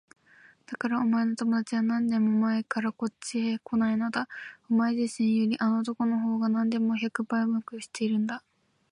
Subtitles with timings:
[0.65, 4.27] だからお前の友だちは何年も前からこっちへこないのだ。
[4.67, 8.41] お前自身よりあの男のほうがなんでも百倍もよく知っているんだ。